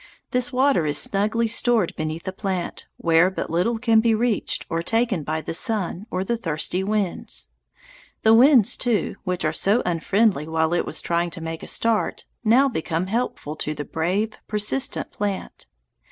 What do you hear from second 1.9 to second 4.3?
beneath the plant, where but little can be